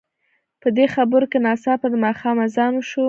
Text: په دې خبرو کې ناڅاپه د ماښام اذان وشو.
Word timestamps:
په 0.61 0.67
دې 0.77 0.85
خبرو 0.93 1.29
کې 1.31 1.37
ناڅاپه 1.45 1.87
د 1.91 1.95
ماښام 2.05 2.37
اذان 2.47 2.73
وشو. 2.75 2.99